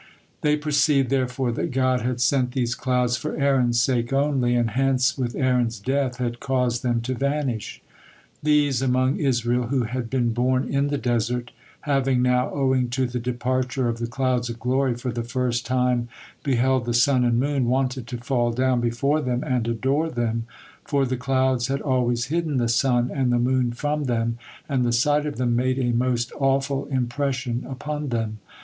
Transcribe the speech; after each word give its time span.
They 0.41 0.57
perceived, 0.57 1.11
therefore, 1.11 1.51
that 1.51 1.69
God 1.69 2.01
had 2.01 2.19
sent 2.19 2.53
these 2.53 2.73
clouds 2.73 3.17
for 3.17 3.37
Aaron's 3.39 3.79
sake 3.79 4.11
only, 4.11 4.55
and 4.55 4.71
hence, 4.71 5.15
with 5.15 5.35
Aaron's 5.35 5.77
death, 5.77 6.17
had 6.17 6.39
caused 6.39 6.81
them 6.81 7.01
to 7.01 7.13
vanish. 7.13 7.83
These 8.41 8.81
among 8.81 9.17
Israel 9.17 9.67
who 9.67 9.83
had 9.83 10.09
been 10.09 10.33
born 10.33 10.63
in 10.67 10.87
the 10.87 10.97
desert, 10.97 11.51
having 11.81 12.23
now, 12.23 12.49
owing 12.51 12.89
to 12.89 13.05
the 13.05 13.19
departure 13.19 13.87
of 13.87 13.99
the 13.99 14.07
clouds 14.07 14.49
of 14.49 14.57
glory, 14.59 14.95
for 14.95 15.11
the 15.11 15.21
first 15.21 15.67
time 15.67 16.09
beheld 16.41 16.85
the 16.85 16.95
sun 16.95 17.23
and 17.23 17.39
moon, 17.39 17.67
wanted 17.67 18.07
to 18.07 18.17
fall 18.17 18.49
down 18.51 18.81
before 18.81 19.21
them 19.21 19.43
and 19.43 19.67
adore 19.67 20.09
them, 20.09 20.47
for 20.83 21.05
the 21.05 21.15
clouds 21.15 21.67
had 21.67 21.79
always 21.79 22.25
hidden 22.33 22.57
the 22.57 22.67
sun 22.67 23.11
and 23.13 23.31
the 23.31 23.37
moon 23.37 23.71
from 23.71 24.05
them, 24.05 24.39
and 24.67 24.83
the 24.83 24.91
sight 24.91 25.27
of 25.27 25.35
them 25.37 25.55
made 25.55 25.77
a 25.77 25.91
most 25.91 26.31
awful 26.39 26.85
impression 26.87 27.63
upon 27.69 28.09
them. 28.09 28.39